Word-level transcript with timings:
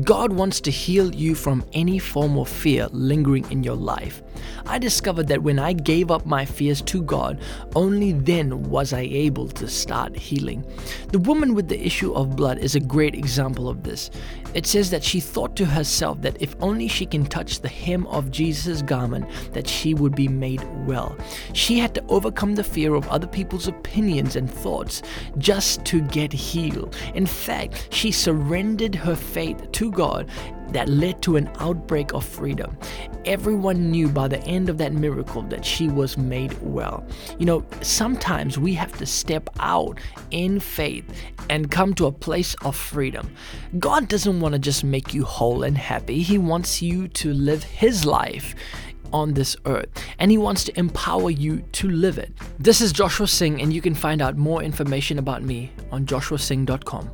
God 0.00 0.32
wants 0.32 0.58
to 0.62 0.70
heal 0.70 1.14
you 1.14 1.34
from 1.34 1.62
any 1.74 1.98
form 1.98 2.38
of 2.38 2.48
fear 2.48 2.88
lingering 2.92 3.44
in 3.50 3.62
your 3.62 3.76
life. 3.76 4.22
I 4.64 4.78
discovered 4.78 5.28
that 5.28 5.42
when 5.42 5.58
I 5.58 5.74
gave 5.74 6.10
up 6.10 6.24
my 6.24 6.46
fears 6.46 6.80
to 6.82 7.02
God, 7.02 7.38
only 7.76 8.12
then 8.12 8.62
was 8.70 8.94
I 8.94 9.00
able 9.00 9.48
to 9.48 9.68
start 9.68 10.16
healing. 10.16 10.64
The 11.08 11.18
woman 11.18 11.54
with 11.54 11.68
the 11.68 11.84
issue 11.84 12.14
of 12.14 12.36
blood 12.36 12.56
is 12.58 12.74
a 12.74 12.80
great 12.80 13.14
example 13.14 13.68
of 13.68 13.82
this. 13.82 14.10
It 14.54 14.66
says 14.66 14.90
that 14.90 15.04
she 15.04 15.20
thought 15.20 15.56
to 15.56 15.66
herself 15.66 16.22
that 16.22 16.40
if 16.40 16.56
only 16.60 16.88
she 16.88 17.04
can 17.04 17.26
touch 17.26 17.60
the 17.60 17.68
hem 17.68 18.06
of 18.06 18.30
Jesus' 18.30 18.82
garment, 18.82 19.26
that 19.52 19.68
she 19.68 19.92
would 19.92 20.14
be 20.14 20.28
made 20.28 20.62
well. 20.86 21.16
She 21.52 21.78
had 21.78 21.94
to 21.94 22.04
overcome 22.08 22.54
the 22.54 22.64
fear 22.64 22.94
of 22.94 23.08
other 23.08 23.26
people's 23.26 23.68
opinions 23.68 24.36
and 24.36 24.50
thoughts 24.50 25.02
just 25.38 25.84
to 25.86 26.00
get 26.00 26.32
healed. 26.32 26.96
In 27.14 27.26
fact, 27.26 27.88
she 27.90 28.10
surrendered 28.10 28.94
her 28.94 29.16
faith 29.16 29.70
to 29.72 29.81
God 29.90 30.28
that 30.72 30.88
led 30.88 31.22
to 31.22 31.36
an 31.36 31.50
outbreak 31.58 32.12
of 32.14 32.24
freedom. 32.24 32.76
Everyone 33.24 33.90
knew 33.90 34.08
by 34.08 34.28
the 34.28 34.40
end 34.44 34.68
of 34.68 34.78
that 34.78 34.92
miracle 34.92 35.42
that 35.42 35.64
she 35.64 35.88
was 35.88 36.16
made 36.16 36.56
well. 36.62 37.06
You 37.38 37.46
know, 37.46 37.64
sometimes 37.82 38.58
we 38.58 38.74
have 38.74 38.96
to 38.98 39.06
step 39.06 39.48
out 39.60 39.98
in 40.30 40.60
faith 40.60 41.04
and 41.50 41.70
come 41.70 41.94
to 41.94 42.06
a 42.06 42.12
place 42.12 42.54
of 42.62 42.74
freedom. 42.76 43.30
God 43.78 44.08
doesn't 44.08 44.40
want 44.40 44.54
to 44.54 44.58
just 44.58 44.84
make 44.84 45.12
you 45.12 45.24
whole 45.24 45.62
and 45.62 45.76
happy, 45.76 46.22
He 46.22 46.38
wants 46.38 46.82
you 46.82 47.08
to 47.08 47.32
live 47.32 47.62
His 47.62 48.04
life 48.04 48.54
on 49.12 49.34
this 49.34 49.56
earth 49.66 49.88
and 50.18 50.30
he 50.30 50.38
wants 50.38 50.64
to 50.64 50.78
empower 50.78 51.30
you 51.30 51.60
to 51.72 51.88
live 51.90 52.18
it. 52.18 52.32
This 52.58 52.80
is 52.80 52.92
Joshua 52.92 53.28
Singh 53.28 53.60
and 53.60 53.72
you 53.72 53.82
can 53.82 53.94
find 53.94 54.22
out 54.22 54.36
more 54.36 54.62
information 54.62 55.18
about 55.18 55.42
me 55.42 55.70
on 55.90 56.06
joshuasingh.com. 56.06 57.10